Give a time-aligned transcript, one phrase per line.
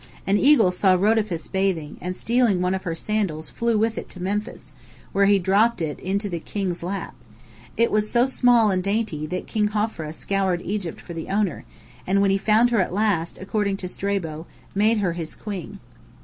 [0.25, 4.19] An eagle saw Rhodopis bathing, and stealing one of her sandals flew with it to
[4.19, 4.73] Memphis,
[5.11, 7.13] where he dropped it into the king's lap.
[7.77, 11.65] It was so small and dainty that King Hophra scoured Egypt for the owner,
[12.07, 15.77] and when he found her at last, according to Strabo, made her his queen."